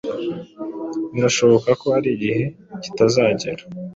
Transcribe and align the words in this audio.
Birashoboko 1.13 1.67
ko 1.81 1.85
ari 1.97 2.09
igihe 2.15 2.43
kitaragera 2.83 3.61